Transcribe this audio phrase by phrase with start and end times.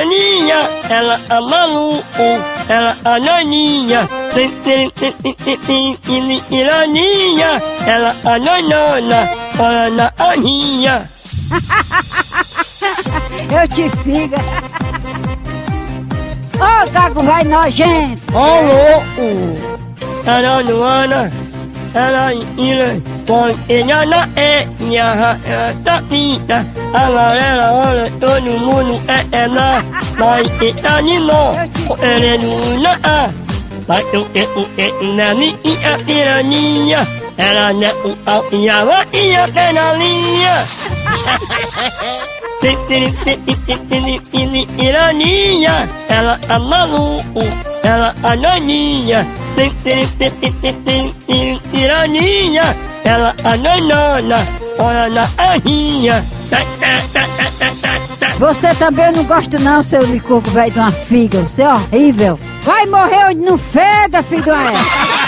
[0.00, 2.04] Aninha, ela a maluco,
[2.68, 4.08] ela a naninha.
[6.50, 11.08] Iraninha, ela a nanana, ela na aninha.
[13.50, 14.38] Eu te figa.
[16.56, 18.22] Ô, gago vai nojento.
[18.32, 19.58] Ô louco,
[20.26, 21.43] ela no ana, ela
[22.58, 26.66] ira, põe ela na é, minha ela tá linda.
[26.92, 29.82] A galera olha, todo mundo é ela,
[30.18, 31.58] mas está de novo,
[32.02, 33.30] ela é no na
[33.86, 35.56] Vai eu eu eu na minha
[36.08, 40.66] iraninha, ela não é o e a va e a penalinha.
[44.78, 47.40] Iraninha, ela a maluco,
[47.82, 49.26] ela a naninha.
[52.04, 54.36] Iraninha, ela a nanana,
[54.78, 56.24] olha na aninha.
[58.38, 61.40] Você também não gosta não, seu licurgo velho de uma figa.
[61.40, 62.38] Você é horrível.
[62.62, 65.23] Vai morrer onde não feda, filho do é.